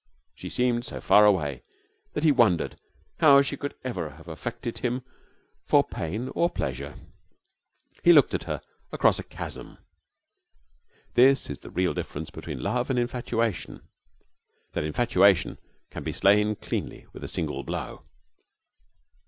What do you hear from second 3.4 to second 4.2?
she could ever